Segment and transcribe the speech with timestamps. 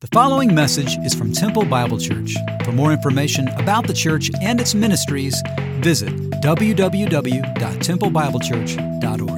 [0.00, 2.36] The following message is from Temple Bible Church.
[2.64, 5.42] For more information about the church and its ministries,
[5.80, 9.37] visit www.templebiblechurch.org.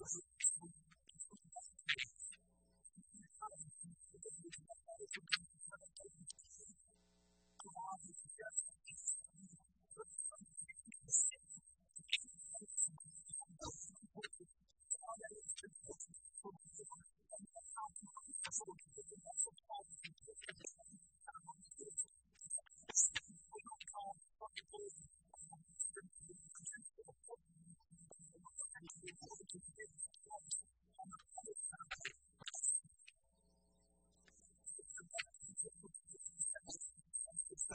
[0.00, 0.33] Thank you.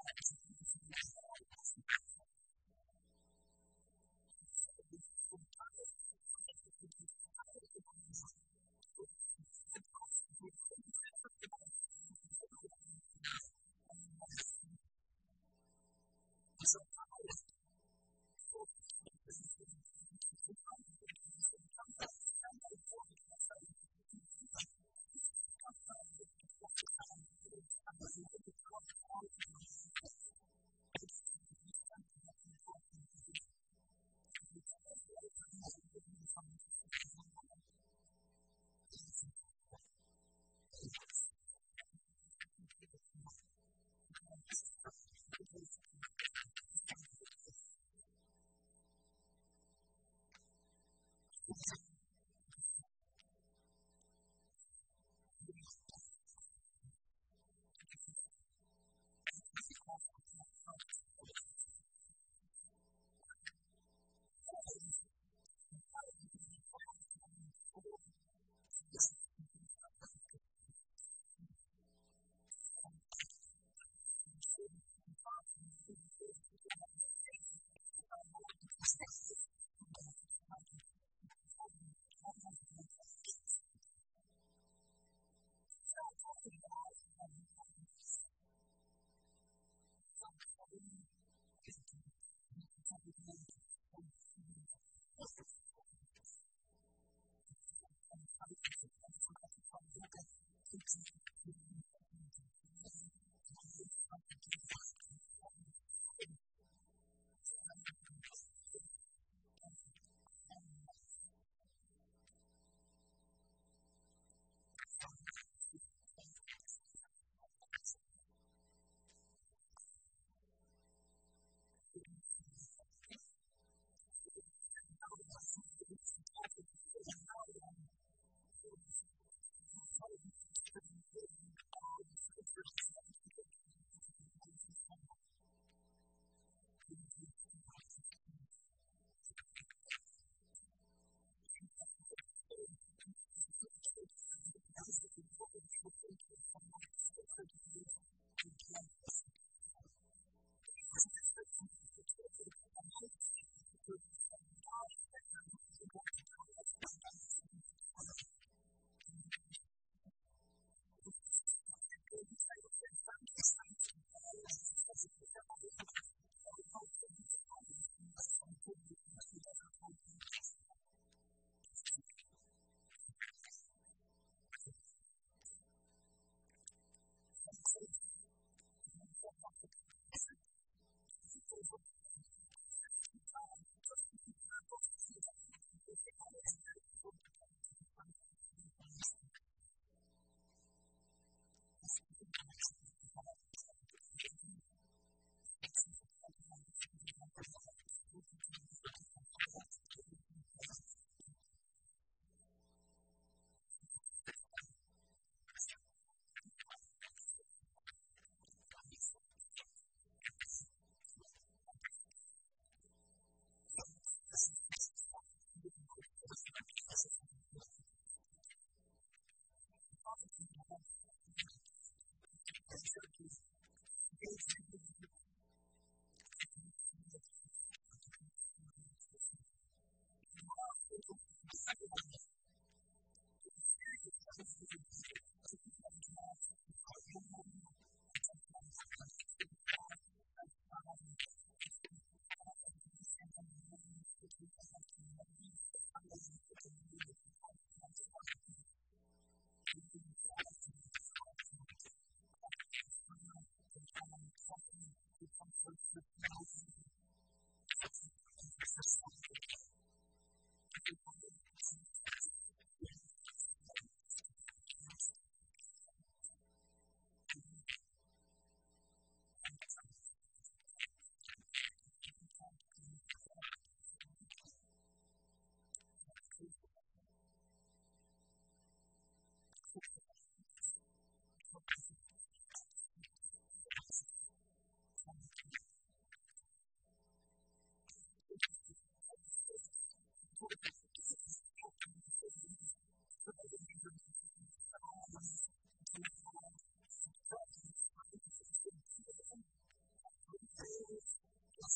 [181.61, 182.00] over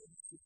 [0.00, 0.39] to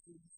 [0.06, 0.37] you.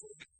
[0.00, 0.39] Thank you.